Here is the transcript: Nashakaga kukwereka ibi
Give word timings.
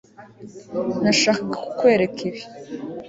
Nashakaga 1.03 1.57
kukwereka 1.65 2.19
ibi 2.29 2.41